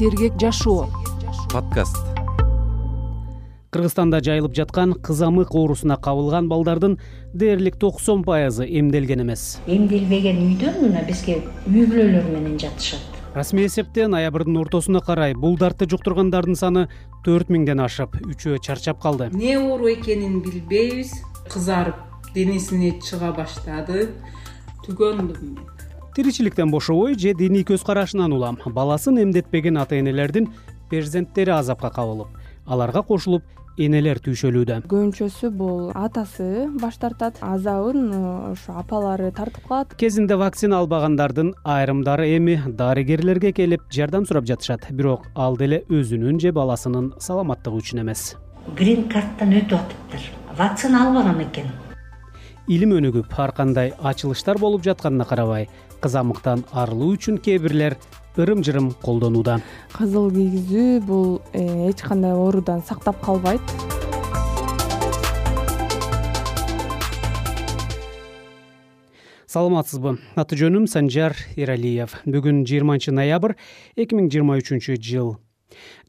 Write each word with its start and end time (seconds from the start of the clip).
сергек 0.00 0.32
жашоо 0.40 0.88
подкаст. 1.52 1.98
Кыргызстанда 3.70 4.22
жайылып 4.24 4.54
жаткан 4.56 4.94
кызамык 4.94 5.52
оорусуна 5.52 5.98
кабылган 6.00 6.48
балдардын 6.48 6.94
дээрлик 7.34 7.76
токсон 7.76 8.22
пайызы 8.24 8.64
эмделген 8.64 9.20
эмес. 9.20 9.60
Эмделбеген 9.66 10.40
үйдөн 10.46 10.78
мына 10.86 11.02
бизге 11.04 11.42
үй 11.66 11.84
бүлөлөр 11.84 12.30
менен 12.32 12.56
жатышат. 12.62 13.02
Расмий 13.34 13.66
эсепте 13.66 14.06
ноябрдын 14.08 14.56
ортосуна 14.62 15.02
карай 15.04 15.34
бул 15.34 15.58
дартты 15.58 15.84
жуктургандардын 15.92 16.56
саны 16.56 16.86
төрт 17.26 17.52
миңден 17.52 17.84
ашып 17.84 18.16
үчөө 18.24 18.56
чарчап 18.64 19.02
калды. 19.04 19.28
Эмне 19.28 19.58
оору 19.58 19.92
экенин 19.92 20.40
билбейбиз. 20.40 21.12
Кызарып 21.52 22.00
денесине 22.32 22.96
чыга 23.04 23.34
баштады. 23.36 24.14
Түгөндөм 24.88 25.44
мен 25.44 25.79
тиричиликтен 26.14 26.70
бошобой 26.70 27.18
же 27.18 27.34
диний 27.34 27.62
көз 27.62 27.84
карашынан 27.84 28.32
улам. 28.32 28.58
Баласын 28.66 29.22
эмдетпеген 29.22 29.78
ата 29.78 29.98
энелердин 29.98 30.48
перзенттери 30.90 31.50
азапка 31.50 31.90
кабылып 31.90 32.28
аларга 32.66 33.02
кошулуп 33.02 33.42
энелер 33.80 34.18
түйшөлүүдө. 34.20 34.82
Көбүнчөсү 34.90 35.50
бул 35.56 35.90
атасы 35.96 36.68
баш 36.80 36.98
тартат 37.00 37.38
азабын 37.40 38.10
ошо 38.52 38.76
апалары 38.76 39.30
тартып 39.32 39.66
калат. 39.68 39.94
Кезинде 39.96 40.36
вакцина 40.36 40.80
албагандардын 40.82 41.54
айрымдары 41.64 42.28
эми 42.36 42.58
дарыгерлерге 42.66 43.52
келип 43.56 43.86
жардам 43.90 44.26
сурап 44.26 44.44
жатышат. 44.50 44.90
Бирок 44.90 45.30
ал 45.34 45.56
деле 45.56 45.84
өзүнүн 45.88 46.40
же 46.40 46.52
баласынын 46.52 47.14
саламаттыгы 47.18 47.80
үчүн 47.80 48.02
эмес. 48.04 48.34
Грин 48.76 49.08
карттан 49.08 49.54
өтүп 49.62 49.78
атыптыр. 49.80 50.26
Вакцина 50.58 51.06
албаган 51.06 51.40
экен. 51.46 51.70
Илим 52.68 52.92
өнүгүп 52.98 53.32
ар 53.38 53.52
кандай 53.56 53.94
ачылыштар 53.98 54.58
болуп 54.58 54.84
жатканына 54.84 55.24
карабай 55.24 55.70
кызамыктан 56.00 56.64
арылуу 56.72 57.14
үчүн 57.14 57.38
кээ 57.38 57.58
бирлер 57.62 57.96
ырым 58.40 58.64
жырым 58.64 58.90
колдонууда. 59.02 59.60
Кызыл 59.92 60.30
кийгизүү 60.32 61.00
бул 61.04 61.40
э, 61.52 61.90
эч 61.90 62.02
кандай 62.02 62.32
оорудан 62.32 62.82
сактап 62.86 63.20
калбайт. 63.20 63.60
Саламатсызбы. 69.50 70.18
Аты 70.38 70.54
жөнүм 70.54 70.86
санжар 70.86 71.34
эралиев 71.58 72.14
бүгүн 72.22 72.62
жыйырманчы 72.70 73.10
ноябрь 73.10 73.58
эки 73.98 74.14
миң 74.14 74.30
жыйырма 74.30 74.60
үчүнчү 74.62 74.94
жыл 75.02 75.34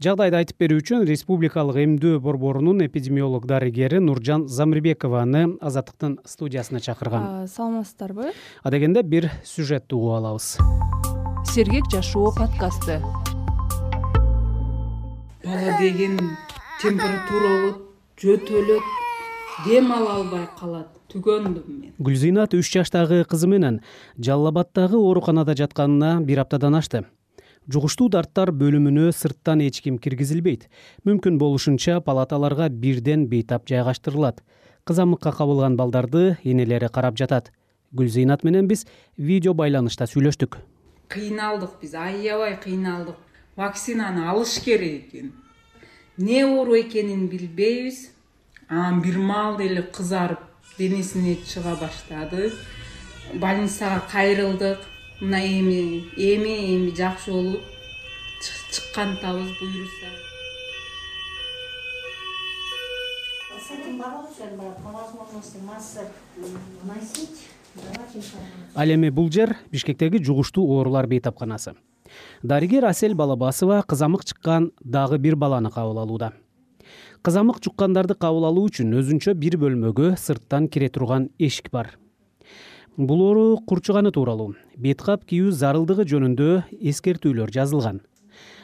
жагдайды 0.04 0.38
айтып 0.42 0.58
берүү 0.62 0.81
үчүн 0.81 1.06
республикалык 1.09 1.78
эмдөө 1.84 2.20
борборунун 2.20 2.84
эпидемиолог 2.86 3.45
дарыгери 3.45 4.00
нуржан 4.00 4.48
замирбекованы 4.48 5.58
азаттыктын 5.62 6.20
студиясына 6.26 6.80
чакыргам 6.80 7.48
саламатсыздарбы? 7.48 8.31
Адегенде 8.64 9.03
бир 9.03 9.30
сюжетти 9.44 9.95
угуп 9.95 10.18
алабыз. 10.18 10.58
Сергек 11.53 11.90
жашоо 11.92 12.31
подкасты. 12.31 13.02
Бала 15.44 15.78
деген 15.80 16.18
температура 16.81 17.50
болот 17.50 17.81
жөтөлөт 18.22 18.86
дем 19.66 19.92
ала 19.92 20.18
албай 20.22 20.48
калат. 20.59 20.90
Түгөндөм 21.12 21.66
мен. 21.68 21.94
Гүлзыйнат 22.00 22.53
үч 22.56 22.70
жаштагы 22.72 23.25
кызы 23.28 23.50
менен 23.52 23.81
жалал 24.18 24.53
абаддагы 24.53 24.96
ооруканада 24.96 25.58
жатканына 25.59 26.22
бир 26.23 26.46
аптадан 26.46 26.78
ашты 26.80 27.03
жугуштуу 27.70 28.09
дарттар 28.09 28.52
бөлүмүнө 28.56 29.12
сырттан 29.14 29.62
эч 29.62 29.81
ким 29.86 29.98
киргизилбейт. 30.02 30.67
Мүмкүн 31.06 31.38
болушунча 31.38 32.00
палаталарга 32.02 32.70
бирден 32.70 33.28
бейтап 33.28 33.68
жайгаштырылат. 33.70 34.42
Кызамыкка 34.84 35.31
кабылган 35.31 35.78
балдарды 35.78 36.38
энелери 36.44 36.90
карап 36.90 37.18
жатат. 37.18 37.52
Гүлзыйнат 37.94 38.44
менен 38.44 38.68
биз 38.68 38.86
видео 39.18 39.53
байланышта 39.53 40.08
сүйлөштүк. 40.08 40.58
Кыйналдык 41.08 41.78
биз 41.81 41.94
аябай 41.94 42.58
кыйналдык. 42.58 43.18
Вакцинаны 43.56 44.25
алыш 44.30 44.59
керек 44.64 45.09
экен. 45.09 45.34
Эмне 46.18 46.46
оору 46.46 46.80
экенин 46.80 47.28
билбейбиз. 47.28 48.09
Анан 48.70 49.02
бир 49.02 49.18
маалда 49.18 49.64
эле 49.64 49.84
кызарып 49.84 50.40
денесине 50.78 51.35
чыга 51.46 51.75
баштады. 51.75 52.53
Больницага 53.34 54.02
кайрылдык 54.12 54.80
мына 55.22 55.38
эми 55.38 56.04
эми 56.18 56.54
эми 56.76 56.96
жакшы 56.96 57.32
болуп 57.32 57.62
чыккантабыз 58.72 59.50
буюрса 59.59 60.09
с 63.59 63.72
этим 63.72 64.00
бороться 64.00 64.44
ал 68.76 68.90
эми 68.90 69.09
бул 69.09 69.32
жер 69.32 69.56
бишкектеги 69.72 70.24
жугуштуу 70.24 70.66
оорулар 70.78 71.08
бейтапканасы. 71.08 71.76
Дарыгер 72.44 72.86
асель 72.86 73.14
балабасова 73.14 73.84
кызамык 73.88 74.26
чыккан 74.26 74.72
дагы 74.82 75.18
бир 75.18 75.36
баланы 75.36 75.70
кабыл 75.70 76.00
алууда. 76.00 76.34
Кызамык 77.22 77.64
жуккандарды 77.64 78.16
кабыл 78.16 78.46
алуу 78.46 78.68
үчүн 78.68 78.98
өзүнчө 79.00 79.36
бир 79.36 79.58
бөлмөгө 79.62 80.16
сырттан 80.18 80.68
кире 80.68 80.90
турган 80.90 81.30
эшик 81.40 81.72
бар 81.72 82.00
бул 82.97 83.22
оору 83.22 83.57
курчуганы 83.66 84.12
тууралуу. 84.12 84.56
Бет 84.78 85.02
кап 85.02 85.24
кийүү 85.29 85.52
зарылдыгы 85.56 86.06
жөнүндө 86.09 86.50
эскертүүлөр 86.91 87.52
жазылган. 87.53 88.02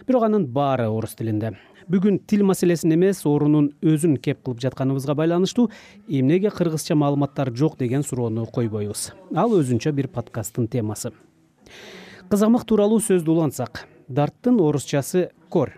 Бирок 0.07 0.27
анын 0.27 0.45
баары 0.45 0.87
орус 0.89 1.15
тилинде. 1.15 1.53
Бүгүн 1.87 2.19
тил 2.27 2.43
маселесин 2.43 2.91
эмес 2.93 3.23
оорунун 3.25 3.71
өзүн 3.81 4.17
кеп 4.19 4.41
кылып 4.43 4.59
жатканыбызга 4.65 5.15
байланыштуу 5.15 5.69
эмнеге 6.07 6.51
кыргызча 6.51 6.95
маалыматтар 6.95 7.53
жок 7.55 7.77
деген 7.79 8.03
суроону 8.03 8.45
койбойбуз. 8.45 9.13
Ал 9.35 9.55
өзүнчө 9.55 9.93
бир 9.95 10.09
подкасттын 10.11 10.67
темасы. 10.67 11.13
Кызамык 12.29 12.67
тууралуу 12.67 12.99
сөздү 12.99 13.31
улантсак. 13.31 13.85
Дарттын 14.07 14.59
орусчасы 14.59 15.29
корь 15.49 15.77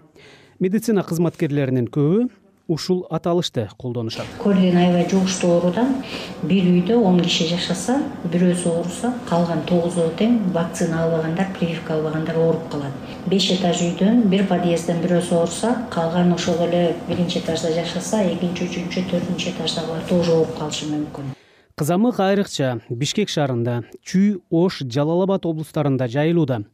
медицина 0.60 1.04
кызматкерлеринин 1.08 1.88
көбү 1.88 2.28
ушул 2.69 3.06
аталышты 3.09 3.68
колдонушат. 3.78 4.25
Деген 4.46 4.78
аябай 4.78 5.07
жугуштуу 5.09 5.56
оорудан 5.57 5.96
бир 6.44 6.69
үйдө 6.69 7.00
он 7.02 7.19
киши 7.25 7.47
жашаса 7.50 7.97
бирөөсү 8.24 8.69
ооруса 8.69 9.13
калган 9.30 9.66
тогузоо 9.66 10.12
тең 10.19 10.38
вакцина 10.53 11.03
албагандар 11.03 11.50
прививка 11.57 11.96
албагандар 11.97 12.38
ооруп 12.38 12.69
калат. 12.72 12.94
Беш 13.25 13.50
этаж 13.57 13.81
үйдөн 13.81 14.30
бир 14.30 14.46
подъездден 14.47 15.02
бирөөсү 15.02 15.35
ооруса 15.35 15.75
калган 15.90 16.31
ошол 16.38 16.62
эле 16.68 16.96
биринчи 17.09 17.41
этажда 17.41 17.74
жашаса 17.74 18.22
экинчи 18.30 18.69
үчүнчү 18.69 19.06
төртүнчү 19.09 19.56
этаждагылар 19.56 20.06
тоже 20.07 20.31
ооруп 20.38 20.56
калышы 20.59 20.94
мүмкүн. 20.94 21.34
Кызамык 21.80 22.18
айрыкча 22.19 22.81
бишкек 22.91 23.30
шаарында 23.31 23.78
чүй 24.03 24.41
ош 24.51 24.81
жалал 24.84 25.24
абад 25.24 25.46
облустарында 25.47 26.09
жайылууда. 26.12 26.66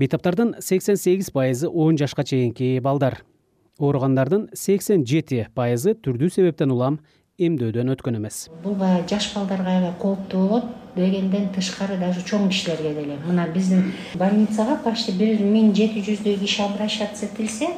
Бейтаптардын 0.00 0.54
сексен 0.64 0.96
сегиз 0.96 1.28
пайызы 1.30 1.68
он 1.68 1.98
жашка 2.00 2.24
чейинки 2.24 2.78
балдар 2.80 3.20
ооругандардын 3.78 4.48
сексен 4.54 5.04
жети 5.06 5.46
пайызы 5.54 5.94
түрдүү 5.94 6.30
себептен 6.32 6.72
улам 6.72 6.98
эмдөөдөн 7.36 7.92
өткөн 7.92 8.16
эмес. 8.16 8.46
Бул 8.64 8.74
баягы 8.80 9.08
жаш 9.12 9.28
балдарга 9.34 9.74
аябай 9.74 9.94
кооптуу 10.00 10.42
болот 10.48 10.68
дегенден 10.96 11.50
тышкары 11.52 11.98
даже 12.00 12.24
чоң 12.24 12.48
кишилерге 12.48 12.94
деле. 12.96 13.18
Мына 13.26 13.48
биздин 13.52 13.92
больницага 14.14 14.78
почти 14.84 15.12
бир 15.12 15.42
миң 15.44 15.74
жети 15.76 16.04
жүздөй 16.08 16.38
киши 16.40 16.62
обращаться 16.64 17.26
этилсе 17.26 17.74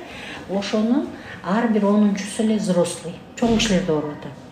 ошонун 0.48 1.08
ар 1.42 1.72
бир 1.72 1.90
онунчусу 1.90 2.44
эле 2.44 2.60
взрослый. 2.62 3.18
Чоң 3.36 3.58
кишилерде 3.58 3.92
ооруп 3.92 4.20
атат 4.20 4.47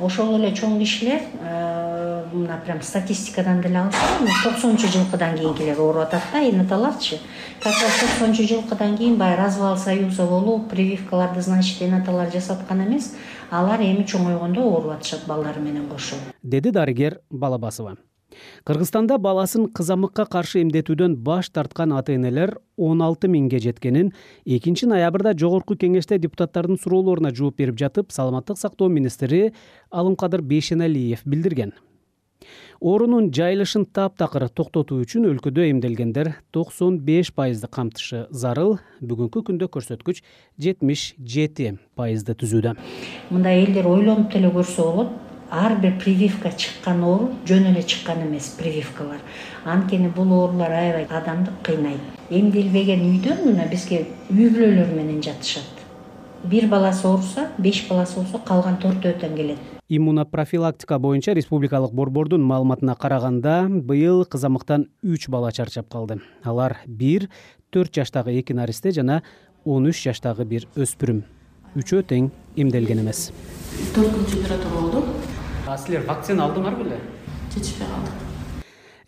ошол 0.00 0.36
эле 0.38 0.52
чоң 0.54 0.78
кишилер 0.80 1.20
э, 1.40 2.24
мына 2.32 2.60
прям 2.64 2.82
статистикадан 2.82 3.62
деле 3.62 3.78
алсак 3.78 4.24
токсонунчу 4.44 4.88
жылкыдан 4.88 5.36
кийинкилер 5.38 5.80
ооруп 5.80 6.02
атат 6.02 6.22
да 6.32 6.40
как 7.62 7.72
раз 7.82 8.00
токсонунчу 8.00 8.42
жылкыдан 8.42 8.96
кийин 8.96 9.16
баягы 9.16 9.42
развал 9.42 9.76
союза 9.76 10.26
болуп 10.26 10.68
прививкаларды 10.70 11.40
значит 11.40 11.82
энаталар 11.82 12.30
жасаткан 12.32 12.84
эмес. 12.86 13.14
Алар 13.50 13.80
эми 13.80 14.04
чоңойгондо 14.04 14.60
ооруп 14.60 14.98
атышат 14.98 15.26
балдары 15.26 15.60
менен 15.60 15.88
кошо. 15.88 16.16
Деди 16.42 16.70
дарыгер 16.70 17.20
балабасова 17.30 17.96
кыргызстанда 18.64 19.18
баласын 19.18 19.68
кызамыкка 19.72 20.26
каршы 20.26 20.62
эмдетүүдөн 20.62 21.16
баш 21.16 21.50
тарткан 21.50 21.92
ата 21.92 22.14
энелер 22.14 22.58
он 22.76 23.02
алты 23.02 23.28
миңге 23.28 23.60
жеткенин 23.62 24.12
экинчи 24.44 24.86
ноябрда 24.86 25.34
жогорку 25.38 25.74
кеңеште 25.74 26.18
депутаттардын 26.18 26.78
суроолоруна 26.78 27.34
жооп 27.34 27.56
берип 27.58 27.78
жатып 27.80 28.12
саламаттык 28.12 28.58
сактоо 28.58 28.88
министри 28.88 29.52
алымкадыр 29.90 30.42
бейшеналиев 30.42 31.24
билдирген. 31.24 31.72
Оорунун 32.80 33.30
жайылышын 33.32 33.86
таптакыр 33.96 34.50
токтотуу 34.52 34.98
үчүн 35.00 35.24
өлкөдө 35.30 35.64
эмделгендер 35.70 36.34
токсон 36.52 36.98
беш 37.00 37.30
пайызды 37.32 37.70
камтышы 37.72 38.26
зарыл 38.28 38.76
бүгүнкү 39.00 39.42
күндө 39.48 39.70
көрсөткүч 39.72 40.20
жетимиш 40.60 41.14
жети 41.16 41.72
пайызды 41.96 42.36
түзүүдө. 42.36 42.76
Мындай 43.32 43.64
элдер 43.64 43.88
ойлонуп 43.88 44.28
деле 44.34 44.52
көрсө 44.52 44.90
болот 44.90 45.16
ар 45.50 45.76
бир 45.80 45.98
прививка 45.98 46.50
чыккан 46.50 47.02
оору 47.04 47.30
жөн 47.46 47.70
эле 47.70 47.82
чыккан 47.82 48.22
эмес 48.26 48.48
прививкалар. 48.58 49.20
Анткени 49.64 50.08
бул 50.08 50.32
оорулар 50.32 50.72
аябай 50.72 51.04
адамды 51.04 51.50
кыйнайт. 51.62 52.00
Эмделбеген 52.30 53.00
үйдөн 53.06 53.44
мына 53.46 53.68
бизге 53.70 54.06
үй 54.30 54.50
бүлөлөр 54.50 54.92
менен 54.94 55.22
жатышат. 55.22 55.64
Бир 56.44 56.68
баласы 56.68 57.06
ооруса 57.06 57.48
беш 57.58 57.86
баласы 57.88 58.18
болсо 58.20 58.38
калган 58.38 58.78
төртөө 58.82 59.18
тең 59.20 59.36
келет. 59.36 59.58
Иммунопрофилактика 59.88 60.98
боюнча 60.98 61.32
республикалык 61.32 61.92
борбордун 61.92 62.42
маалыматына 62.42 62.96
караганда 62.96 63.68
быйыл 63.68 64.24
кызамыктан 64.24 64.88
үч 65.02 65.28
бала 65.28 65.52
чарчап 65.52 65.88
калды. 65.88 66.20
Алар 66.42 66.78
бир 66.86 67.28
төрт 67.70 67.94
жаштагы 67.94 68.34
эки 68.38 68.52
наристе 68.52 68.90
жана 68.90 69.22
он 69.64 69.86
үч 69.86 70.02
жаштагы 70.02 70.44
бир 70.44 70.66
өспүрүм. 70.74 71.22
Үчөө 71.76 72.02
тең 72.02 72.30
эмделген 72.56 73.02
эмес. 73.04 73.30
Төрткүнчү 73.94 74.38
температура 74.40 74.80
болду 74.80 75.15
а 75.66 75.76
силер 75.78 76.06
вакцина 76.06 76.46
алдыңар 76.46 76.78
беле 76.78 77.00
жетишпей 77.54 77.88
калдык 77.90 78.26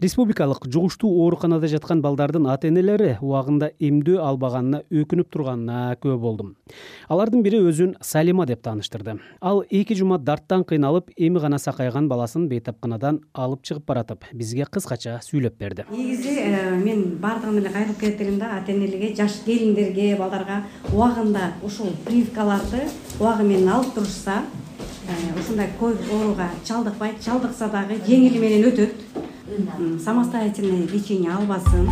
республикалык 0.01 0.67
жугуштуу 0.71 1.11
ооруканада 1.25 1.67
жаткан 1.67 2.01
балдардын 2.03 2.47
ата 2.51 2.69
энелери 2.69 3.17
убагында 3.21 3.73
эмдөө 3.83 4.21
албаганына 4.23 4.85
өкүнүп 4.95 5.31
турганына 5.35 5.97
күбө 5.99 6.19
болдум. 6.23 6.53
Алардын 7.11 7.43
бири 7.43 7.59
өзүн 7.59 7.97
салима 8.01 8.47
деп 8.47 8.63
тааныштырды. 8.63 9.17
Ал 9.41 9.65
эки 9.71 9.97
жума 9.99 10.19
дарттан 10.19 10.63
кыйналып 10.65 11.11
эми 11.17 11.43
гана 11.43 11.59
сакайган 11.59 12.07
баласын 12.09 12.47
бейтапканадан 12.49 13.21
алып 13.35 13.65
чыгып 13.67 13.87
баратып 13.91 14.29
бизге 14.33 14.69
кыскача 14.71 15.19
сүйлөп 15.27 15.59
берди. 15.59 15.87
Негизи 15.91 16.37
э, 16.45 16.79
мен 16.79 17.19
баардыгына 17.19 17.59
эле 17.59 17.75
кайрылып 17.75 17.99
келет 17.99 18.21
элем 18.21 18.39
да 18.39 18.53
ата 18.61 18.73
энелерге 18.73 19.17
жаш 19.19 19.43
келиндерге 19.47 20.15
балдарга 20.17 20.63
убагында 20.93 21.55
ушул 21.63 21.91
прививкаларды 22.07 22.87
убагы 23.19 23.51
менен 23.51 23.75
алып 23.75 23.95
турушса 23.99 24.45
ушундай 25.41 25.69
ковид 25.81 26.01
ооруга 26.13 26.51
чалдыкпайт 26.65 27.21
чалдыкса 27.25 27.69
дагы 27.73 27.97
жеңили 28.07 28.39
менен 28.39 28.69
өтөт. 28.69 28.93
Самостоятельный 30.05 30.87
лечение 30.87 31.33
албасын. 31.33 31.89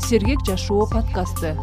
Сергек 0.00 0.44
жашоо 0.46 0.86
подкасты. 0.86 1.56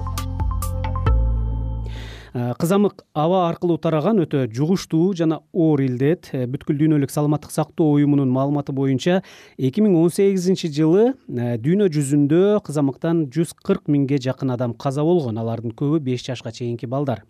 Э, 2.33 2.53
кызамык 2.57 3.03
аба 3.13 3.47
аркылуу 3.49 3.77
тараган 3.77 4.17
өтө 4.23 4.47
жугуштуу 4.49 5.13
жана 5.13 5.41
оор 5.53 5.81
илдет 5.85 6.31
э, 6.33 6.47
бүткүл 6.49 6.79
дүйнөлүк 6.79 7.13
саламаттык 7.13 7.53
сактоо 7.53 7.91
уюмунун 7.93 8.31
маалыматы 8.33 8.73
боюнча 8.73 9.21
эки 9.57 9.81
миң 9.85 9.99
он 10.01 10.09
сегизинчи 10.09 10.71
жылы 10.73 11.13
э, 11.13 11.59
дүйнө 11.61 11.91
жүзүндө 11.93 12.63
кызамыктан 12.65 13.27
жүз 13.29 13.53
кырк 13.61 13.85
миңге 13.85 14.17
жакын 14.17 14.49
адам 14.57 14.73
каза 14.73 15.05
болгон. 15.05 15.37
Алардын 15.37 15.77
көбү 15.77 16.01
беш 16.01 16.25
жашка 16.25 16.51
чейинки 16.51 16.89
балдар 16.89 17.21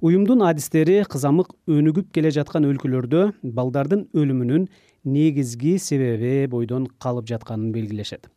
уюмдун 0.00 0.40
адистери 0.48 1.02
кызамык 1.04 1.50
өнүгүп 1.68 2.08
келе 2.14 2.30
жаткан 2.32 2.64
өлкөлөрдө 2.64 3.24
балдардын 3.44 4.06
өлүмүнүн 4.16 4.66
негизги 5.04 5.74
себеби 5.80 6.46
бойдон 6.48 6.86
калып 7.00 7.28
жатканын 7.28 7.72
белгилешет. 7.74 8.30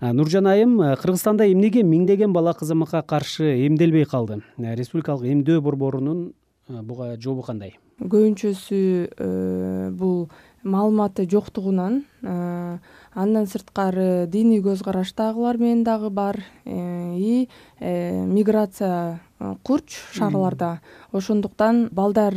Нуржан 0.00 0.48
айым 0.50 0.76
кыргызстанда 1.00 1.48
эмнеге 1.48 1.84
миңдеген 1.88 2.36
бала 2.36 2.52
кызамыкка 2.52 3.02
каршы 3.02 3.54
эмделбей 3.66 4.04
калды? 4.04 4.42
Республикалык 4.58 5.24
эмдөө 5.32 5.62
борборунун 5.64 6.32
буга 6.68 7.16
жообу 7.20 7.42
кандай? 7.46 7.76
Көбүнчөсү 7.96 8.78
э, 9.08 9.90
бул 9.96 10.28
маалыматы 10.66 11.24
жоктугунан 11.30 12.02
э, 12.20 12.78
андан 13.14 13.46
сырткары 13.48 14.26
диний 14.28 14.60
көз 14.60 14.82
караштагылар 14.84 15.56
менен 15.56 15.84
дагы 15.84 16.10
бар 16.10 16.42
э, 16.64 17.16
и 17.16 17.48
миграция 17.80 19.20
курч 19.62 19.96
шаарларда 20.12 20.80
ошондуктан 21.12 21.88
балдар 21.92 22.34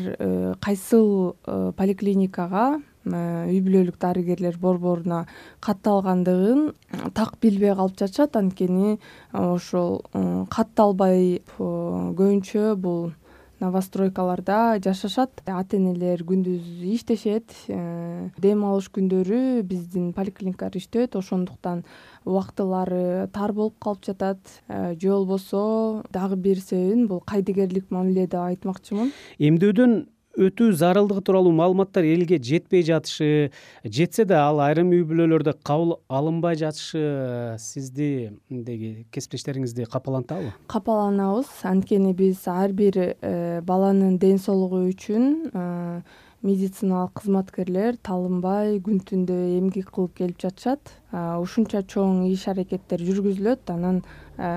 кайсыл 0.62 1.36
поликлиникага 1.76 2.80
Э, 3.08 3.48
үй 3.48 3.62
бүлөлүк 3.64 3.96
дарыгерлер 4.02 4.58
борборуна 4.60 5.24
катталгандыгын 5.64 6.74
так 7.16 7.38
билбей 7.42 7.72
калып 7.74 7.96
жатышат. 7.98 8.36
Анткени 8.36 8.98
э, 8.98 9.00
ошол 9.40 10.02
э, 10.14 10.46
катталбай 10.52 11.42
көбүнчө 11.58 12.76
бул 12.76 13.14
новостройкаларда 13.60 14.80
жашашат. 14.84 15.42
Ата 15.46 15.78
энелер 15.78 16.24
күндүз 16.24 16.84
иштешет 16.94 17.54
дем 17.68 18.66
алыш 18.66 18.90
күндөрү 18.96 19.64
биздин 19.64 20.14
поликлиникалар 20.14 20.78
иштебейт 20.80 21.16
ошондуктан 21.16 21.84
убактылары 22.26 23.28
тар 23.34 23.54
болуп 23.54 23.80
калып 23.80 24.06
жатат. 24.06 24.40
Же 24.70 25.10
болбосо 25.10 26.04
дагы 26.12 26.36
бир 26.36 26.60
себебин 26.60 27.08
бул 27.08 27.20
кайдыгерлик 27.22 27.92
мамиле 27.92 28.28
деп 28.28 28.42
айтмакчымын. 28.42 29.12
Эмдөөдөн 29.40 30.06
өтүү 30.40 30.72
зарылдыгы 30.80 31.22
тууралуу 31.26 31.52
маалыматтар 31.56 32.06
элге 32.08 32.40
жетпей 32.40 32.84
жатышы 32.88 33.52
жетсе 33.84 34.26
да 34.30 34.46
ал 34.48 34.62
айрым 34.64 34.94
үй 34.96 35.04
бүлөлөрдө 35.08 35.58
кабыл 35.68 35.98
алынбай 36.08 36.56
жатышы 36.60 37.58
сизди 37.60 38.32
мындеги 38.48 39.06
кесиптештериңизди 39.12 39.88
капалантабы? 39.92 40.54
Капаланабыз. 40.72 41.52
Анткени 41.68 42.14
биз 42.16 42.48
ар 42.48 42.72
бир 42.72 42.98
э, 43.00 43.62
баланын 43.62 44.18
ден 44.22 44.40
соолугу 44.40 44.86
үчүн 44.88 45.52
э, 45.52 46.02
медициналык 46.42 47.20
кызматкерлер 47.20 48.00
талынбай 48.00 48.78
күн 48.84 49.04
түндө 49.04 49.36
эмгек 49.58 49.92
кылып 49.92 50.16
келип 50.22 50.40
жатышат. 50.40 50.94
Ушунча 51.12 51.84
чоң 51.84 52.24
иш 52.32 52.48
аракеттер 52.48 53.04
жүргүзүлөт. 53.04 53.68
Анан 53.76 54.04
э, 54.38 54.48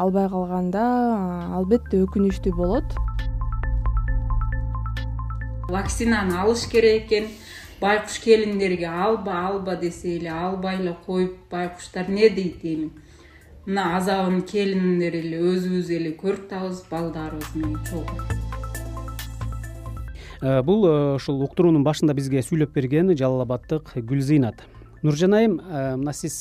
албай 0.00 0.30
калганда 0.32 0.86
албетте 1.60 2.00
өкүнүчтүү 2.06 2.56
болот 2.56 2.96
вакцинаны 5.68 6.36
алыш 6.36 6.66
керек 6.70 7.06
экен. 7.06 7.28
Байкуш 7.80 8.18
келиндерге 8.24 8.86
алба 8.86 9.46
алба 9.48 9.76
десе 9.76 10.16
эле 10.16 10.30
албай 10.30 10.78
эле 10.80 10.96
коюп 11.06 11.36
байкуштар 11.50 12.06
эмне 12.08 12.30
дейт 12.30 12.64
эми? 12.64 12.90
Мына 13.66 13.96
азабын 13.98 14.40
келиндер 14.42 15.14
эле 15.18 15.42
өзүбүз 15.42 15.90
эле 15.92 16.14
көрүп 16.16 16.46
атабыз 16.46 16.84
балдарыбыз 16.90 17.54
менен 17.54 17.76
чогуу. 17.90 18.46
Э, 20.40 20.62
бул 20.62 20.86
э, 20.86 21.14
ушул 21.16 21.42
уктуруунун 21.42 21.84
башында 21.84 22.14
бизге 22.14 22.40
сүйлөп 22.44 22.72
берген 22.72 23.16
жалал 23.16 23.44
абадтык 23.44 23.92
гүлзыйнат 23.96 24.64
нуржан 25.06 25.38
айым 25.38 25.58
э, 25.60 25.96
мына 25.96 26.12
сиз 26.16 26.36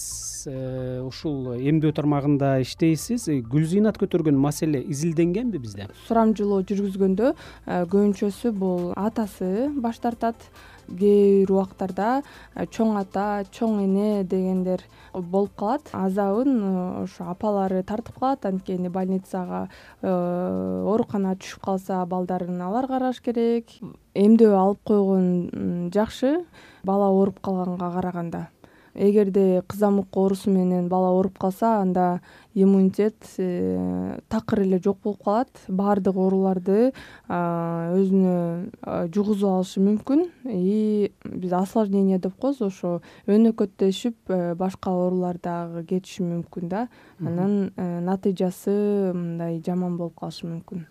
ушул 0.45 1.55
эмдөө 1.57 1.93
тармагында 1.97 2.59
иштейсиз. 2.61 3.23
Гүлзыйнат 3.49 3.97
көтөргөн 3.97 4.37
маселе 4.37 4.81
изилденгенби 4.93 5.57
бизде? 5.57 5.87
Сурамжылоо 6.05 6.61
жүргүзгөндө 6.69 7.33
көбүнчөсү 7.65 8.53
бул 8.53 8.91
атасы 8.93 9.71
баш 9.81 9.97
тартат. 10.03 10.37
Кээ 10.37 10.75
бир 10.85 11.49
убактарда 11.49 12.21
чоң 12.69 12.99
ата 12.99 13.43
чоң 13.49 13.79
эне 13.87 14.23
дегендер 14.23 14.83
болуп 15.13 15.55
калат. 15.57 15.89
Азабын 15.97 16.59
ошо 17.01 17.31
апалары 17.31 17.81
тартып 17.81 18.19
калат. 18.19 18.45
Анткени 18.45 18.91
больницага 18.93 19.65
ооруканага 20.03 21.39
түшүп 21.41 21.65
калса 21.65 22.05
балдарын 22.05 22.61
алар 22.61 22.87
караш 22.87 23.21
керек. 23.25 23.73
Эмдөө 24.13 24.53
алып 24.53 24.83
койгон 24.85 25.89
жакшы 25.93 26.45
бала 26.85 27.09
ооруп 27.09 27.41
калганга 27.41 27.89
караганда 27.97 28.47
эгерде 28.95 29.61
кызамык 29.67 30.15
оорусу 30.15 30.49
менен 30.49 30.87
бала 30.89 31.11
ооруп 31.11 31.37
калса 31.37 31.81
анда 31.81 32.21
иммунитет 32.55 33.15
э, 33.37 34.19
такыр 34.29 34.61
эле 34.61 34.79
жок 34.79 34.99
болуп 35.03 35.23
калат. 35.23 35.49
Баардык 35.67 36.15
ооруларды 36.15 36.93
өзүнө 37.27 39.09
жугузуп 39.13 39.49
алышы 39.51 39.83
мүмкүн. 39.83 40.23
И 40.47 41.11
биз 41.25 41.53
осложнение 41.53 42.17
деп 42.23 42.39
коебуз. 42.39 42.61
Ошо 42.63 43.01
өнөкөттөшүп 43.27 44.31
э, 44.31 44.55
башка 44.55 44.95
оорулар 44.95 45.37
дагы 45.43 45.83
кетиши 45.89 46.23
мүмкүн 46.23 46.71
да. 46.71 46.87
Анан 47.19 47.73
э, 47.75 47.99
натыйжасы 48.07 49.11
мындай 49.13 49.59
жаман 49.65 49.99
болуп 49.99 50.15
калышы 50.21 50.47
мүмкүн. 50.47 50.87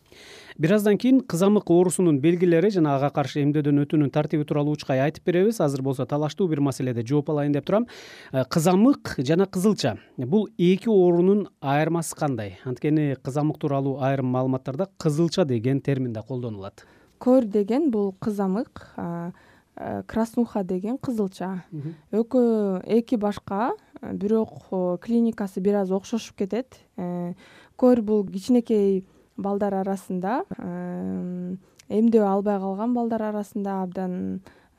Бир 0.59 0.77
аздан 0.77 0.99
кийин 1.01 1.19
кызамык 1.27 1.71
оорусунун 1.73 2.21
белгилери 2.23 2.69
жана 2.71 2.95
ага 2.95 3.09
каршы 3.11 3.41
эмдөөдөн 3.43 3.81
өтүүнүн 3.83 4.13
тартиби 4.15 4.45
тууралуу 4.47 4.77
учкай 4.77 5.01
айтып 5.03 5.27
беребиз. 5.27 5.59
Азыр 5.65 5.83
болсо 5.83 6.07
талаштуу 6.07 6.47
бир 6.47 6.61
маселеде 6.63 7.03
жооп 7.03 7.33
алайын 7.33 7.57
деп 7.57 7.67
турам. 7.67 7.89
Кызамык 8.31 9.17
жана 9.19 9.49
кызылча. 9.51 9.97
Бул 10.17 10.47
эки 10.59 10.87
оорунун 10.89 11.49
айырмасы 11.61 12.17
кандай 12.17 12.59
анткени 12.65 13.15
кызамык 13.23 13.59
тууралуу 13.59 14.01
айрым 14.01 14.27
маалыматтарда 14.27 14.89
кызылча 14.99 15.45
деген 15.45 15.81
термин 15.81 16.13
да 16.13 16.23
колдонулат. 16.23 16.87
Көр 17.19 17.45
деген 17.45 17.91
бул 17.91 18.13
кызамык 18.21 18.89
э, 18.97 19.33
краснуха 20.07 20.65
деген 20.65 20.99
кызылча. 20.99 21.65
Экөө 22.13 22.83
эки 22.87 23.17
башка 23.17 23.73
бирок 24.01 24.69
клиникасы 25.01 25.61
бир 25.61 25.83
аз 25.83 25.91
окшошуп 25.91 26.37
кетет. 26.37 26.79
Э, 26.97 27.35
көр 27.77 28.03
бул 28.03 28.27
кичинекей 28.27 29.05
балдар 29.37 29.75
арасында 29.83 30.45
эмдөө 31.89 32.27
албай 32.27 32.59
калган 32.61 32.95
балдар 32.95 33.23
арасында 33.29 33.83
абдан 33.83 34.15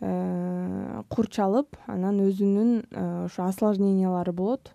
э, 0.02 1.02
курчалып 1.10 1.78
анан 1.88 2.22
өзүнүн 2.26 2.72
э, 2.82 3.06
ошо 3.26 3.46
осложнениялары 3.46 4.34
болот 4.34 4.72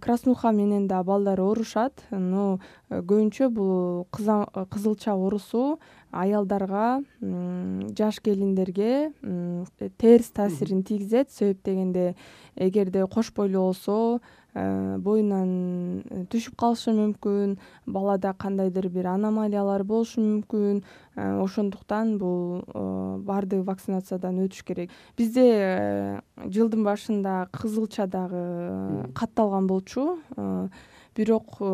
краснуха 0.00 0.52
менен 0.52 0.86
да 0.86 1.02
балдар 1.02 1.40
оорушат 1.40 2.04
но 2.10 2.58
э, 2.90 3.00
көбүнчө 3.00 3.48
бул 3.50 4.06
кызылча 4.10 5.12
оорусу 5.12 5.78
аялдарга 6.12 7.00
жаш 7.98 8.20
келиндерге 8.22 9.12
терс 9.98 10.30
таасирин 10.30 10.84
тийгизет. 10.84 11.30
Себеп 11.30 11.64
дегенде 11.64 12.14
эгерде 12.56 13.06
кош 13.06 13.32
бойлуу 13.34 13.72
болсо 13.72 14.20
боюнан 14.54 16.26
түшүп 16.30 16.54
калышы 16.58 16.94
мүмкүн 16.94 17.56
балада 17.86 18.32
кандайдыр 18.38 18.88
бир 18.88 19.08
аномалиялар 19.14 19.82
болушу 19.82 20.22
мүмкүн. 20.22 20.82
Ошондуктан 21.16 22.16
бул 22.18 22.62
баардыгы 23.26 23.66
вакцинациядан 23.66 24.38
өтүш 24.46 24.62
керек. 24.66 24.94
Бизде 25.18 26.22
жылдын 26.38 26.86
башында 26.86 27.48
кызылча 27.54 28.06
дагы 28.06 29.10
катталган 29.14 29.66
болчу 29.66 30.20
бирок 31.14 31.56
э, 31.60 31.70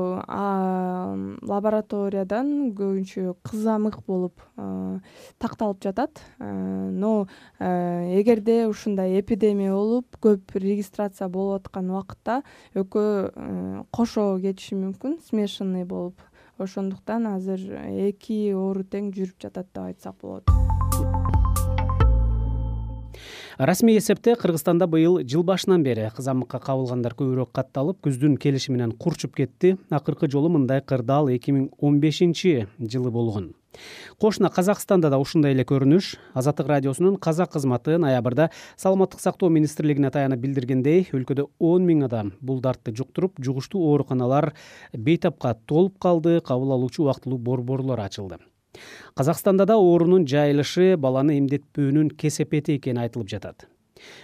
лабораториядан 1.42 2.72
көбүнчө 2.76 3.34
кызамык 3.46 4.00
болуп 4.06 4.40
э, 4.56 4.98
такталып 5.38 5.82
жатат. 5.84 6.22
Э, 6.38 6.50
но 6.90 7.26
эгерде 7.58 8.66
ушундай 8.68 9.20
эпидемия 9.20 9.72
болуп 9.72 10.18
көп 10.22 10.56
регистрация 10.58 11.28
болуп 11.28 11.66
аткан 11.66 11.90
убакытта 11.90 12.42
экөө 12.74 13.86
кошо 13.90 14.38
кетиши 14.42 14.76
мүмкүн 14.76 15.20
смешанный 15.28 15.84
болуп. 15.84 16.20
Ошондуктан 16.60 17.26
азыр 17.26 17.62
эки 18.10 18.52
оору 18.52 18.84
тең 18.84 19.14
жүрүп 19.16 19.40
жатат 19.40 19.72
деп 19.72 19.86
айтсак 19.86 20.20
болот 20.20 20.79
расмий 23.60 23.98
эсепте 23.98 24.36
кыргызстанда 24.36 24.86
быйыл 24.86 25.18
жыл 25.20 25.42
башынан 25.44 25.82
бери 25.84 26.06
кызамыкка 26.16 26.58
кабылгандар 26.64 27.12
көбүрөөк 27.12 27.50
катталып 27.52 27.98
күздүн 28.06 28.38
келиши 28.40 28.72
менен 28.72 28.92
курчуп 28.96 29.34
кетти. 29.36 29.74
Акыркы 29.90 30.30
жолу 30.32 30.48
мындай 30.48 30.80
кырдаал 30.80 31.28
эки 31.28 31.52
миң 31.52 31.68
он 31.78 31.98
бешинчи 32.00 32.68
жылы 32.78 33.10
болгон. 33.10 33.50
Кошуна 34.18 34.48
казакстанда 34.48 35.10
да 35.10 35.18
ушундай 35.20 35.52
эле 35.52 35.66
көрүнүш. 35.68 36.14
Азаттык 36.32 36.68
радиосунун 36.72 37.16
казак 37.16 37.52
кызматы 37.52 37.98
ноябрда 37.98 38.50
саламаттык 38.76 39.20
сактоо 39.20 39.50
министрлигине 39.50 40.10
таянып 40.10 40.40
билдиргендей 40.40 41.10
өлкөдө 41.12 41.50
он 41.58 41.84
миң 41.84 42.06
адам 42.08 42.32
бул 42.40 42.62
дартты 42.64 42.96
жуктуруп 42.96 43.44
жугуштуу 43.44 43.90
ооруканалар 43.90 44.54
бейтапка 44.94 45.54
толуп 45.66 45.98
калды. 45.98 46.40
Кабыл 46.40 46.72
алуучу 46.72 47.02
убактылуу 47.02 47.38
борборлор 47.38 48.00
ачылды 48.00 48.40
казакстанда 49.14 49.66
да 49.66 49.76
оорунун 49.76 50.26
жайылышы 50.26 50.96
баланы 50.96 51.38
эмдетпөөнүн 51.40 52.10
кесепети 52.16 52.78
экени 52.78 53.04
айтылып 53.04 53.28
жатат. 53.28 53.66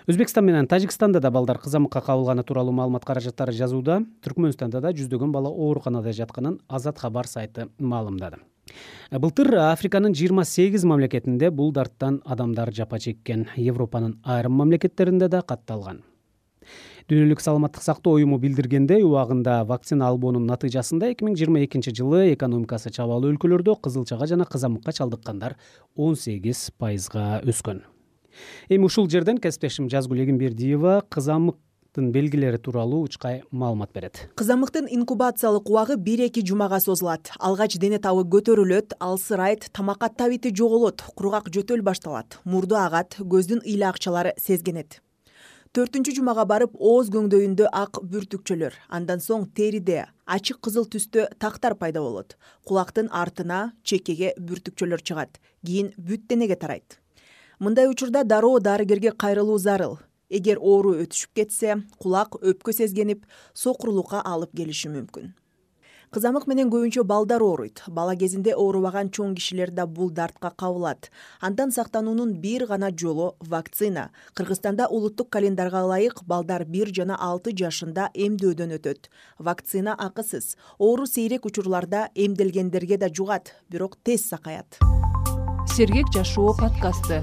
Өзбекстан 0.08 0.44
менен 0.46 0.66
тажикстанда 0.66 1.20
да 1.20 1.30
балдар 1.30 1.58
кызамыкка 1.58 2.00
кабылганы 2.00 2.44
тууралуу 2.44 2.72
маалымат 2.72 3.04
каражаттары 3.04 3.52
жазууда 3.52 4.00
түркмөнстанда 4.24 4.80
да 4.80 4.92
жүздөгөн 4.96 5.32
бала 5.34 5.50
ооруканада 5.50 6.12
жатканын 6.16 6.60
азат 6.68 6.98
кабар 6.98 7.28
сайты 7.28 7.68
маалымдады. 7.78 8.40
Былтыр 9.12 9.54
африканын 9.68 10.14
жыйырма 10.16 10.44
сегиз 10.44 10.84
мамлекетинде 10.84 11.50
бул 11.50 11.72
дарттан 11.72 12.22
адамдар 12.24 12.72
жапа 12.74 12.98
чеккен. 12.98 13.46
Европанын 13.56 14.18
айрым 14.24 14.52
мамлекеттеринде 14.52 15.28
да 15.28 15.42
катталган 15.42 16.02
дүйнөлүк 17.06 17.38
саламаттык 17.38 17.84
сактоо 17.86 18.16
уюму 18.18 18.40
билдиргендей 18.42 19.04
убагында 19.06 19.60
вакцина 19.68 20.08
албоонун 20.10 20.48
натыйжасында 20.50 21.12
эки 21.12 21.22
миң 21.22 21.36
жыйырма 21.38 21.60
экинчи 21.62 21.92
жылы 21.94 22.32
экономикасы 22.32 22.90
чабалуу 22.90 23.30
өлкөлөрдө 23.30 23.76
кызылчага 23.84 24.26
жана 24.26 24.46
кызамыкка 24.50 24.90
чалдыккандар 24.96 25.54
он 25.94 26.16
сегиз 26.18 26.72
пайызга 26.82 27.44
өскөн. 27.46 27.84
Эми 28.68 28.90
ушул 28.90 29.06
жерден 29.06 29.38
кесиптешим 29.38 29.86
жазгүл 29.86 30.24
эгембердиева 30.24 31.04
кызамыктын 31.06 32.10
белгилери 32.10 32.58
тууралуу 32.58 33.04
учкай 33.06 33.44
маалымат 33.52 33.94
берет. 33.94 34.26
Кызамыктын 34.34 34.90
инкубациялык 34.90 35.70
убагы 35.70 35.94
бир 35.94 36.26
эки 36.26 36.42
жумага 36.42 36.82
созулат. 36.82 37.30
Алгач 37.38 37.78
дене 37.78 38.02
табы 38.02 38.26
көтөрүлөт 38.26 38.98
алсырайт 38.98 39.70
тамакка 39.70 40.10
табити 40.10 40.50
жоголот 40.50 41.06
кургак 41.14 41.54
жөтөл 41.54 41.86
башталат. 41.86 42.40
Мурду 42.42 42.82
агат 42.82 43.14
көздүн 43.22 43.62
ыйла 43.62 43.94
акчалары 43.94 44.34
сезгенет 44.42 45.05
төртүнчү 45.76 46.14
жумага 46.16 46.46
барып 46.48 46.76
ооз 46.80 47.10
көңдөйүндө 47.12 47.66
ак 47.76 47.98
бүртүкчөлөр 48.12 48.78
андан 48.96 49.20
соң 49.20 49.42
териде 49.58 50.06
ачык 50.36 50.62
кызыл 50.64 50.86
түстө 50.88 51.26
тактар 51.36 51.76
пайда 51.76 52.00
болот. 52.00 52.38
Кулактын 52.64 53.10
артына 53.12 53.58
чекеге 53.84 54.32
бүртүкчөлөр 54.40 55.04
чыгат 55.04 55.36
кийин 55.60 55.92
бүт 56.00 56.24
денеге 56.32 56.56
тарайт. 56.56 56.96
Мындай 57.60 57.92
учурда 57.92 58.24
дароо 58.24 58.56
дарыгерге 58.56 59.12
кайрылуу 59.12 59.58
зарыл. 59.60 59.98
Эгер 60.30 60.56
оору 60.56 60.96
өтүшүп 60.96 61.36
кетсе 61.36 61.82
кулак 62.00 62.40
өпкө 62.40 62.72
сезгенип 62.72 63.28
сокурлукка 63.52 64.24
алып 64.24 64.56
келиши 64.56 64.88
мүмкүн 64.88 65.34
кызамык 66.14 66.46
менен 66.46 66.70
көбүнчө 66.72 67.04
балдар 67.04 67.42
ооруйт. 67.42 67.82
Бала 67.88 68.14
кезинде 68.16 68.54
оорубаган 68.54 69.10
чоң 69.10 69.34
кишилер 69.38 69.70
да 69.70 69.86
бул 69.86 70.10
дартка 70.10 70.50
кабылат. 70.50 71.10
Андан 71.40 71.72
сактануунун 71.72 72.34
бир 72.40 72.66
гана 72.66 72.90
жолу 72.90 73.34
вакцина. 73.40 74.10
Кыргызстанда 74.34 74.88
улуттук 74.88 75.30
календарга 75.30 75.82
ылайык 75.86 76.22
балдар 76.24 76.64
бир 76.64 76.92
жана 76.94 77.16
алты 77.18 77.56
жашында 77.56 78.10
эмдөөдөн 78.14 78.76
өтөт. 78.78 79.10
Вакцина 79.38 79.94
акысыз. 79.94 80.56
Оору 80.78 81.06
сейрек 81.06 81.46
учурларда 81.46 82.08
эмделгендерге 82.14 82.98
да 82.98 83.08
жугат. 83.08 83.54
Бирок 83.68 83.96
тез 84.02 84.28
сакаят. 84.28 84.78
Сергек 85.76 86.06
жашоо 86.12 86.54
подкасты 86.56 87.22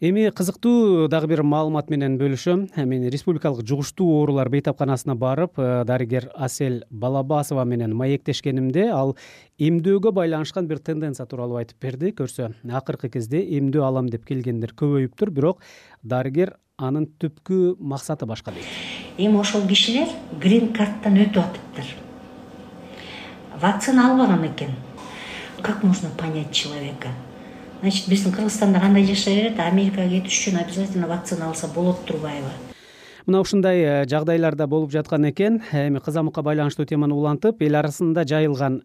эми 0.00 0.30
кызыктуу 0.30 1.08
дагы 1.12 1.28
бир 1.28 1.42
маалымат 1.44 1.90
менен 1.92 2.16
бөлүшөм. 2.18 2.70
Мен 2.88 3.04
республикалык 3.12 3.66
жугуштуу 3.68 4.08
оорулар 4.20 4.48
бейтапканасына 4.48 5.14
барып 5.14 5.60
э, 5.60 5.84
дарыгер 5.84 6.30
асель 6.34 6.84
балабасова 6.90 7.64
менен 7.64 7.92
маектешкенимде 7.96 8.88
ал 8.88 9.16
эмдөөгө 9.58 10.12
байланышкан 10.16 10.66
бир 10.66 10.78
тенденция 10.78 11.26
тууралуу 11.26 11.60
айтып 11.60 11.80
берди. 11.84 12.14
Көрсө 12.16 12.54
акыркы 12.64 13.10
кезде 13.12 13.44
эмдөө 13.44 13.84
алам 13.84 14.08
деп 14.08 14.24
келгендер 14.24 14.72
көбөйүптүр 14.72 15.30
бирок 15.30 15.60
дарыгер 16.02 16.56
анын 16.78 17.04
түпкү 17.20 17.76
максаты 17.78 18.24
башка 18.24 18.56
дейт. 18.56 18.64
Эми 19.18 19.36
ошол 19.36 19.68
кишилер 19.68 20.08
грин 20.40 20.72
карттан 20.72 21.20
өтүп 21.20 21.44
атыптыр. 21.44 21.96
Вакцина 23.60 24.12
албаган 24.12 24.46
экен. 24.48 24.70
Как 25.60 25.82
можно 25.82 26.08
понять 26.16 26.52
человека 26.52 27.08
значит 27.80 28.08
биздин 28.08 28.32
кыргызстанда 28.32 28.80
кандай 28.80 29.04
жашай 29.04 29.36
берет? 29.36 29.60
Америкага 29.60 30.08
кетиш 30.08 30.38
үчүн 30.38 30.60
обязательно 30.60 31.06
вакцина 31.06 31.48
алса 31.48 31.68
болот 31.68 32.04
турбайбы 32.06 32.50
мына 33.30 33.40
ушундай 33.40 33.82
э, 33.82 34.08
жагдайлар 34.08 34.56
да 34.56 34.66
болуп 34.66 34.90
жаткан 34.90 35.28
экен. 35.30 35.60
Эми 35.72 36.00
кызамыкка 36.02 36.42
байланыштуу 36.42 36.86
теманы 36.86 37.14
улантып 37.14 37.62
эл 37.62 37.76
арасында 37.78 38.24
жайылган 38.26 38.80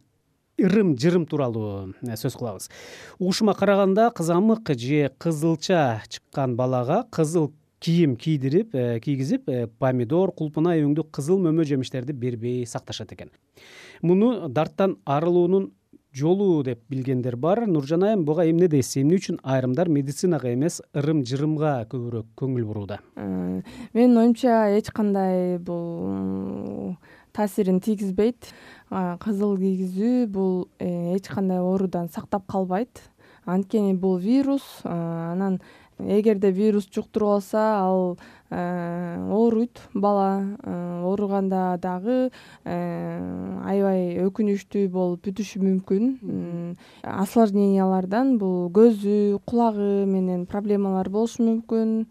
ырым 0.61 0.95
жырым 1.01 1.25
тууралуу 1.25 1.95
э, 2.01 2.15
сөз 2.15 2.37
кылабыз. 2.37 2.69
Угушума 3.17 3.55
караганда 3.55 4.11
кызамык 4.11 4.69
же 4.77 5.11
кызылча 5.17 6.03
чыккан 6.09 6.55
балага 6.55 7.05
кызыл 7.09 7.53
кийим 7.79 8.15
кийдирип 8.15 8.75
э, 8.75 8.99
кийгизип 8.99 9.49
помидор 9.79 10.31
кулпунай 10.31 10.83
өңдүү 10.85 11.09
кызыл 11.11 11.41
мөмө 11.41 11.65
жемиштерди 11.65 12.13
бербей 12.13 12.67
сакташат 12.67 13.13
экен. 13.13 13.31
Муну 14.01 14.47
дарттан 14.47 14.99
арылуунун 15.05 15.71
жолу 16.15 16.63
деп 16.63 16.79
билгендер 16.89 17.35
бар. 17.35 17.65
Нуржан 17.67 18.03
айым 18.07 18.23
буга 18.25 18.45
эмне 18.47 18.69
дейсиз? 18.71 19.01
Эмне 19.01 19.19
үчүн 19.19 19.39
айрымдар 19.43 19.89
медицинага 19.91 20.53
эмес 20.53 20.79
ырым 20.95 21.25
жырымга 21.27 21.85
көбүрөөк 21.91 22.31
көңүл 22.39 22.67
бурууда? 22.69 22.99
Э, 23.15 23.61
менин 23.93 24.17
оюмча 24.21 24.69
эч 24.77 24.91
кандай 24.95 25.57
бул 25.59 26.95
таасирин 27.35 27.81
тийгизбейт. 27.83 28.47
Кызыл 28.89 29.57
кийгизүү 29.59 30.27
бул 30.31 30.69
э, 30.79 31.17
эч 31.17 31.27
кандай 31.27 31.59
оорудан 31.59 32.09
сактап 32.09 32.47
калбайт. 32.47 33.03
Анткени 33.45 33.93
бул 33.93 34.17
вирус 34.17 34.63
анан 34.83 35.59
эгерде 35.99 36.51
вирус 36.51 36.87
жуктуруп 36.93 37.29
алса 37.29 37.79
ал 37.79 38.17
э, 38.49 39.27
ооруйт 39.31 39.79
бала 39.93 40.57
э, 40.63 41.01
ооруганда 41.03 41.77
дагы 41.81 42.31
э, 42.65 43.61
аябай 43.63 44.19
өкүнүчтүү 44.25 44.89
болуп 44.91 45.25
бүтүшү 45.25 45.61
мүмкүн. 45.63 46.75
Осложнениялардан 47.03 48.37
бул 48.37 48.69
көзү 48.75 49.39
кулагы 49.45 50.05
менен 50.05 50.45
проблемалар 50.45 51.09
болушу 51.09 51.43
мүмкүн. 51.47 52.05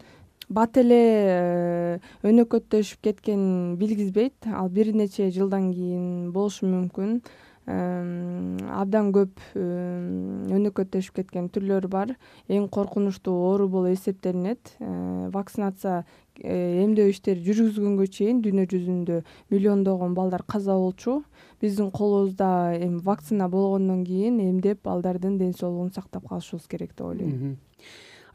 Бат 0.49 0.77
эле 0.77 1.99
өнөкөттөшүп 2.25 3.01
кеткенин 3.05 3.77
билгизбейт 3.81 4.45
ал 4.53 4.69
бир 4.69 4.93
нече 4.93 5.31
жылдан 5.33 5.71
кийин 5.73 6.31
болушу 6.33 6.69
мүмкүн 6.69 7.19
абдан 7.65 9.09
көп 9.15 9.41
өнөкөттөшүп 9.55 11.15
кеткен 11.21 11.47
түрлөрү 11.49 11.89
бар. 11.89 12.13
Эң 12.47 12.67
коркунучтуу 12.69 13.33
оору 13.47 13.67
болуп 13.69 13.95
эсептелинет. 13.95 14.75
Э, 14.79 15.29
вакцинация 15.33 16.05
э, 16.37 16.83
эмдөө 16.83 17.09
иштери 17.09 17.41
жүргүзүлгөнгө 17.41 18.07
чейин 18.13 18.41
дүйнө 18.45 18.67
жүзүндө 18.69 19.21
миллиондогон 19.49 20.13
балдар 20.13 20.45
каза 20.45 20.77
болчу. 20.77 21.23
Биздин 21.61 21.89
колубузда 21.91 22.77
эми 22.77 23.01
вакцина 23.01 23.49
болгондон 23.49 24.05
кийин 24.05 24.39
эмдеп 24.39 24.83
балдардын 24.83 25.37
ден 25.37 25.53
соолугун 25.53 25.91
сактап 25.91 26.27
калышыбыз 26.29 26.67
керек 26.69 26.93
деп 26.93 27.07
ойлойм 27.07 27.57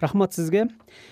рахмат 0.03 0.35
сизге. 0.35 0.67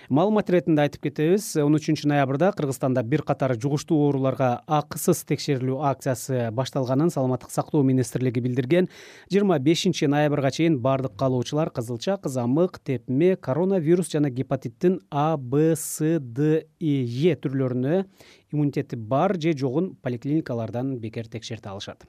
Маалымат 0.09 0.51
иретинде 0.51 0.83
айтып 0.87 1.05
кетебиз 1.07 1.51
он 1.61 1.77
үчүнчү 1.77 2.09
ноябрда 2.09 2.51
кыргызстанда 2.57 3.03
бир 3.05 3.23
катар 3.23 3.55
жугуштуу 3.61 3.99
ооруларга 4.07 4.63
акысыз 4.67 5.23
текшерилүү 5.29 5.79
акциясы 5.91 6.49
башталганын 6.57 7.13
саламаттык 7.13 7.53
сактоо 7.53 7.83
министрлиги 7.85 8.41
билдирген 8.41 8.89
жыйырма 9.31 9.59
бешинчи 9.61 10.09
ноябрга 10.09 10.51
чейин 10.51 10.81
баардык 10.81 11.17
каалоочулар 11.21 11.71
кызылча 11.71 12.17
кызамык 12.17 12.81
тепме 12.81 13.37
коронавирус 13.37 14.11
жана 14.11 14.31
гепатиттин 14.31 15.01
а 15.11 15.37
б 15.37 15.75
с 15.77 16.19
д 16.21 16.65
и 16.81 16.95
е 17.29 17.37
түрлөрүнө 17.37 18.05
иммунитети 18.53 18.97
бар 18.97 19.37
же 19.41 19.53
жогун 19.53 19.95
поликлиникалардан 20.03 20.97
бекер 20.99 21.29
текшерте 21.29 21.69
алышат 21.69 22.09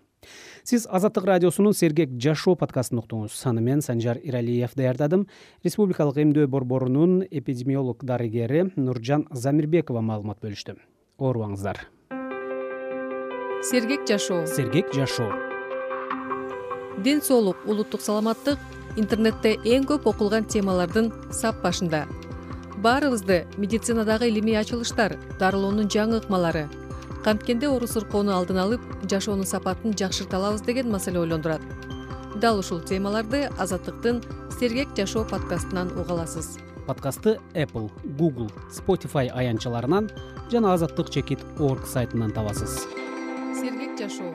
сиз 0.64 0.88
азаттык 0.90 1.26
радиосунун 1.26 1.74
сергек 1.74 2.12
жашоо 2.22 2.56
подкастын 2.56 3.00
уктуңуз 3.02 3.36
аны 3.50 3.62
мен 3.62 3.82
санжар 3.82 4.20
иралиев 4.22 4.76
даярдадым. 4.76 5.28
Республикалык 5.64 6.18
эмдөө 6.18 6.48
борборунун 6.48 7.24
эпидемиолог 7.30 8.04
дарыгери 8.04 8.72
нуржан 8.76 9.28
замирбекова 9.32 10.02
маалымат 10.02 10.40
бөлүштү. 10.44 10.78
Оорубаңыздар. 11.20 11.88
Сергек 13.64 14.08
жашоо. 14.08 14.46
Сергек 14.48 14.94
жашоо. 14.94 15.32
Ден 17.04 17.22
соолук 17.22 17.58
улуттук 17.66 18.02
саламаттык 18.02 18.60
интернетте 18.98 19.56
эң 19.64 19.86
көп 19.88 20.08
окулган 20.12 20.46
темалардын 20.46 21.12
сап 21.32 21.62
башында. 21.64 22.06
Баарыбызды 22.80 23.46
медицинадагы 23.58 24.30
илимий 24.30 24.56
ачылыштар 24.56 25.18
дарылоонун 25.40 25.90
жаңы 25.92 26.22
ыкмалары 26.22 26.68
канткенде 27.26 27.68
оору 27.68 27.88
сыркоону 27.88 28.34
алдын 28.36 28.62
алып 28.64 28.82
жашоонун 29.10 29.46
сапатын 29.46 29.98
жакшырта 29.98 30.38
алабыз 30.38 30.62
деген 30.62 30.92
маселе 30.92 31.20
ойлондурат. 31.20 31.62
Дал 32.36 32.60
ушул 32.60 32.80
темаларды 32.80 33.50
азаттыктын 33.58 34.24
сергек 34.60 34.96
жашоо 34.98 35.26
подкастынан 35.26 35.92
уга 36.00 36.14
аласыз 36.14 36.58
подкастты 36.90 37.40
apple 37.54 37.92
google 38.18 38.50
spotify 38.74 39.28
аянтчаларынан 39.30 40.10
жана 40.52 40.74
азаттык 40.74 41.12
чекит 41.14 41.40
орг 41.60 41.86
сайтынан 41.86 42.32
табасыз. 42.32 42.88
Сергек 43.62 43.94
жашоо 44.00 44.34